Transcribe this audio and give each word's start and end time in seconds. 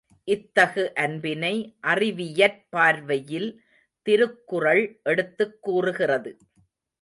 இத்தகு 0.23 0.93
அன்பினை 0.93 1.75
அறிவியற் 1.79 2.65
பார்வையில் 2.69 3.49
திருக்குறள் 4.01 4.99
எடுத்துக் 5.03 5.57
கூறுகிறது. 5.61 6.37